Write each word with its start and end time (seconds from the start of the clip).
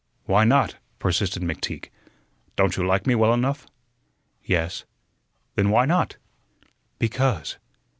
"Why 0.25 0.45
not?" 0.45 0.77
persisted 0.97 1.43
McTeague. 1.43 1.89
"Don't 2.55 2.75
you 2.75 2.83
like 2.83 3.05
me 3.05 3.13
well 3.13 3.31
enough?" 3.35 3.67
"Yes." 4.43 4.83
"Then 5.53 5.69
why 5.69 5.85
not?" 5.85 6.17
"Because." 6.97 7.57